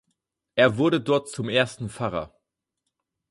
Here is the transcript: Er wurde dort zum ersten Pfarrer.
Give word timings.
Er 0.55 0.77
wurde 0.79 0.99
dort 0.99 1.29
zum 1.29 1.47
ersten 1.47 1.87
Pfarrer. 1.87 2.35